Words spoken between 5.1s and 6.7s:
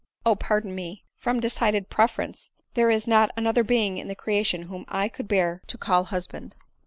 bear to call husband."